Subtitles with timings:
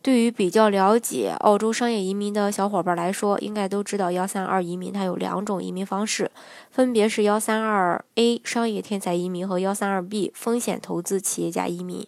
[0.00, 6.30] 对于比较了解澳洲商业移民的小伙伴来说，应该都知道幺三二移民它有两种移民方式，
[6.70, 12.06] 分别是幺三二 A 商业天才移民和幺三二 B 风险投资企业家移民。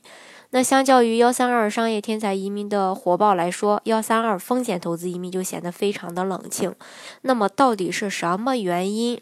[0.50, 6.74] 那相较于幺三二商业天才移民的火爆来说，幺三二风险投资移民就显得非常的冷清。
[7.22, 9.20] 那么到底是什么原因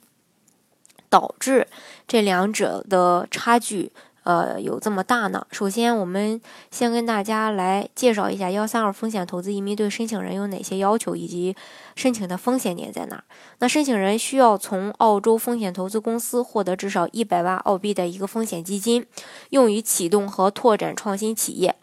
[1.09, 1.69] 导致
[2.07, 3.93] 这两者的差距？
[4.25, 5.47] 呃，有这么大呢？
[5.51, 6.41] 首先，我们
[6.71, 11.57] 先跟大家来介绍一下幺三二风险投资移民对申请人有哪些要求，以及
[11.97, 13.25] 申请的风险点在哪。
[13.59, 19.05] 那申请人需要从澳洲风险投资公司获得至少一百万澳币的一个风险基金，
[19.51, 21.75] 用于启动和拓展创新企业。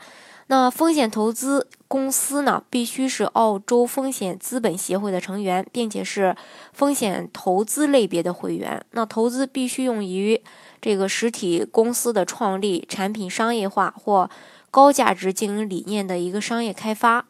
[0.52, 6.36] 那风险投资公司呢，必须是澳洲风险资本协会的成员，并且是
[6.74, 8.84] 风险投资类别的会员。
[8.94, 10.42] 那投资必须用于
[10.82, 14.28] 这个实体公司的创立、产品商业化或
[14.72, 17.28] 高价值经营理念的一个商业开发。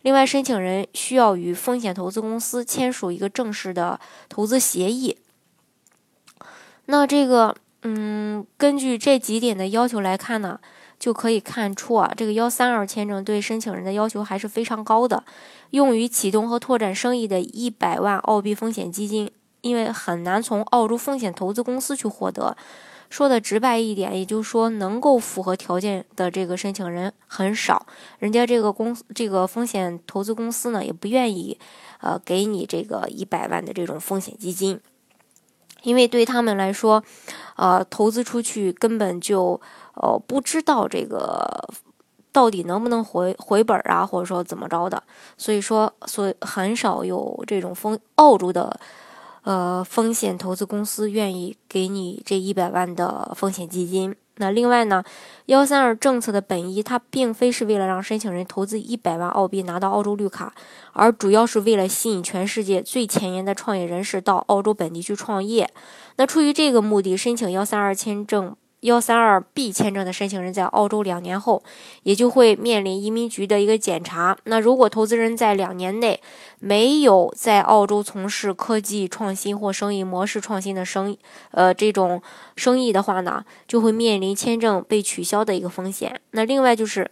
[0.00, 4.00] 另外，申请人需要与风险投资公司签署一个正式的
[4.30, 5.18] 投资协议。
[6.86, 10.58] 那这个，嗯，根据这几点的要求来看呢？
[11.02, 15.24] 就可以看出啊，这个幺三二签证对申请人的要求还是非常高的。
[15.70, 19.28] 用于启动和拓展生意的一百万澳币风险基金，
[19.62, 22.56] 因为很难从澳洲风险投资公司去获得。
[23.10, 27.84] 说的直白一点，也就是说，能够符合条件的这个申请人很少。
[28.20, 31.58] 人家这个公，这个风险投资公司呢，也不愿意，
[32.00, 34.80] 呃，给你这个一百万的这种风险基金，
[35.82, 37.02] 因为对他们来说，
[37.56, 39.60] 呃，投资出去根本就。
[39.94, 41.68] 呃，不知道这个
[42.32, 45.02] 到底能不能回回本啊，或者说怎么着的，
[45.36, 48.80] 所以说，所以很少有这种风澳洲的
[49.42, 54.16] 呃风险投资公司愿意给你这一百万的风险基金。
[54.42, 55.04] 那另外呢，
[55.46, 60.52] 幺三二政策的本意，它并非是为了让申请人投资一百万澳币拿到澳洲绿卡，
[60.94, 65.70] 而主要是为了吸引全世界最前沿的创业人士到澳洲本地去创业。
[66.16, 68.56] 那出于这个目的，申请幺三二签证。
[68.82, 71.62] 幺三二 B 签证的申请人在澳洲两年后，
[72.02, 74.36] 也就会面临移民局的一个检查。
[74.44, 76.20] 那如果投资人在两年内
[76.58, 81.18] 没有在澳洲从事科技创新或生意模式创新的生意，
[81.52, 82.20] 呃，这种
[82.56, 86.20] 生意的话呢，就会面临签证被取消的一个风险。
[86.32, 87.08] 那另外就是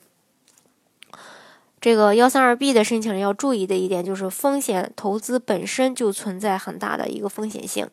[1.80, 7.88] 这个幺三二 B 的申请人要注意的一点就是，风险投资本身就存在很大的一个风险性。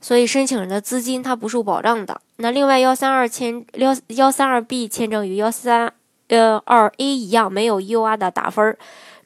[0.00, 2.20] 所以申请人的资金它不受保障的。
[2.36, 5.92] 那另外幺三二签幺幺三二 B 签证与幺三
[6.28, 8.76] 呃二 A 一样，没有 U R 的打分，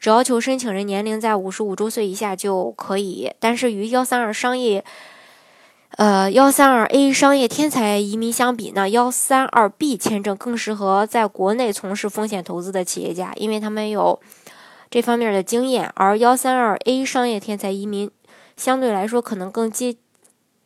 [0.01, 3.31] 只要求申请人年龄在五十五周岁以下就可以。
[3.39, 4.85] 但是与幺三二商业
[5.97, 14.19] 呃幺三二 A 商业天才移民相比呢，幺三二 B 签证更适合在国内从事风险投资的企业家，因为他们有
[14.91, 15.89] 这方面的经验。
[15.95, 18.11] 而幺三二 A 商业天才移民
[18.57, 19.95] 相对来说可能更接。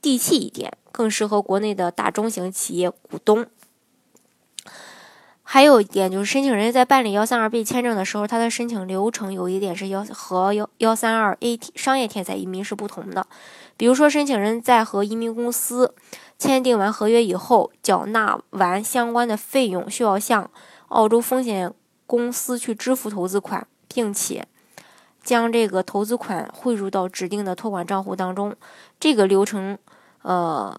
[0.01, 3.47] 地气一点，更适合国内的大中型企业股东。
[5.51, 13.27] 还有一点就是，申请人在办理幺三二 B 签证的时候，他的申请流程有一点是幺和幺幺三二 A 商业天才移民是不同的。
[13.79, 15.95] 比如说，申请人在和移民公司
[16.39, 20.51] 签订完合约以后，缴纳完相关的费用，需要向
[20.89, 21.73] 澳洲风险
[22.07, 24.47] 公司去支付投资款，并且。
[25.29, 28.57] 将这个投资款汇入到指定的托管账户当中，
[28.99, 29.77] 这个流程，
[30.23, 30.75] 呃，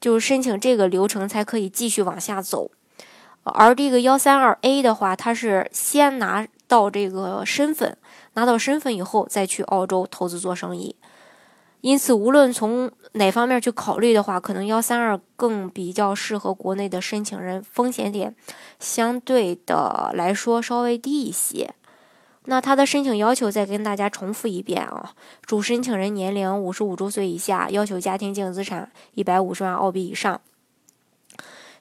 [0.00, 2.70] 就是申请这个流程才可以继续往下走。
[3.42, 7.98] 而这个幺三二 A 的话，它是先拿到这个身份，
[8.34, 10.94] 拿到身份以后再去澳洲投资做生意。
[11.80, 18.36] 因此，无论从哪方面去考虑的话，可能幺三二更比较适合国内的申请人，风险点
[18.78, 21.74] 相对的来说稍微低一些。
[22.50, 25.12] 那他的申请要求再跟大家重复一遍啊，
[25.44, 30.40] 主申请人年龄五十五周岁以下，要求家庭净资产一百五十万澳币以上，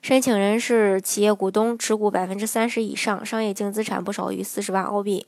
[0.01, 5.25] 申请人是企业股东，持股百分之三十以上，商业净资产不少于四十万澳币，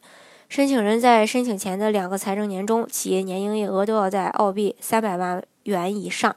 [0.50, 6.36] 申请人在申请前的两个财政年中，企业年营业额都要在澳币三百万元以上，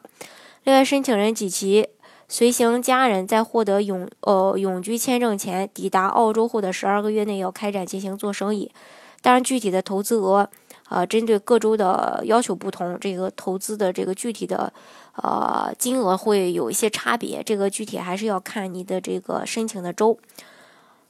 [0.63, 1.89] 另外申请人及其。
[2.33, 8.73] 随行家人在获得永呃永居签证前，抵达澳洲后的十二个月内要开展进行做生意。
[9.21, 10.49] 当然，具体的投资额
[10.89, 14.73] 呃，针对各州的要求不同，这个投资的这个具体的
[15.17, 17.43] 呃金额会有一些差别。
[17.43, 20.19] 这个具体还是要看你的这个申请的州。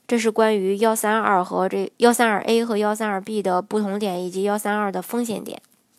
[0.08, 5.62] 这是关于幺三二和这幺三二 A 和幺三二 B 的不同点，以及幺三二的风险点。